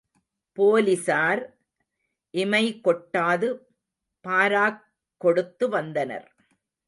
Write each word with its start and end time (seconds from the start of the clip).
போலிஸார் 0.57 1.41
இமைகொட்டாது 2.33 3.47
பாராக் 4.25 4.81
கொடுத்து 5.21 5.65
வந்தனர். 5.69 6.27